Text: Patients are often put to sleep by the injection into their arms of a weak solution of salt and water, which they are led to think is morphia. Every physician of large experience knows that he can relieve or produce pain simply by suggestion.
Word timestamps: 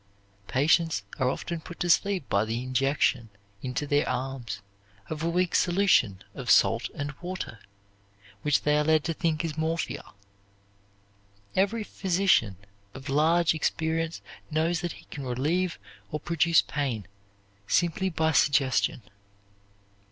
Patients 0.47 1.03
are 1.19 1.29
often 1.29 1.61
put 1.61 1.79
to 1.81 1.87
sleep 1.91 2.27
by 2.27 2.43
the 2.43 2.63
injection 2.63 3.29
into 3.61 3.85
their 3.85 4.09
arms 4.09 4.59
of 5.11 5.21
a 5.21 5.29
weak 5.29 5.53
solution 5.53 6.23
of 6.33 6.49
salt 6.49 6.89
and 6.95 7.11
water, 7.21 7.59
which 8.41 8.63
they 8.63 8.79
are 8.79 8.83
led 8.83 9.03
to 9.03 9.13
think 9.13 9.45
is 9.45 9.55
morphia. 9.59 10.01
Every 11.55 11.83
physician 11.83 12.57
of 12.95 13.09
large 13.09 13.53
experience 13.53 14.23
knows 14.49 14.81
that 14.81 14.93
he 14.93 15.05
can 15.05 15.23
relieve 15.23 15.77
or 16.11 16.19
produce 16.19 16.63
pain 16.63 17.07
simply 17.67 18.09
by 18.09 18.31
suggestion. 18.31 19.03